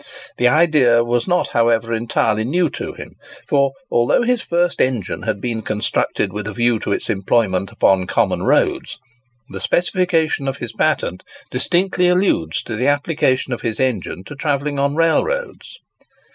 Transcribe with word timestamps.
The 0.37 0.47
idea 0.47 1.03
was 1.03 1.27
not, 1.27 1.49
however, 1.49 1.93
entirely 1.93 2.43
new 2.43 2.71
to 2.71 2.93
him; 2.93 3.17
for, 3.47 3.73
although 3.91 4.23
his 4.23 4.41
first 4.41 4.81
engine 4.81 5.21
had 5.21 5.39
been 5.39 5.61
constructed 5.61 6.33
with 6.33 6.47
a 6.47 6.53
view 6.53 6.79
to 6.79 6.91
its 6.91 7.07
employment 7.07 7.71
upon 7.71 8.07
common 8.07 8.41
roads, 8.41 8.97
the 9.49 9.59
specification 9.59 10.47
of 10.47 10.57
his 10.57 10.73
patent 10.73 11.23
distinctly 11.51 12.07
alludes 12.07 12.63
to 12.63 12.75
the 12.75 12.87
application 12.87 13.53
of 13.53 13.61
his 13.61 13.79
engine 13.79 14.23
to 14.23 14.35
travelling 14.35 14.79
on 14.79 14.95
railroads. 14.95 15.77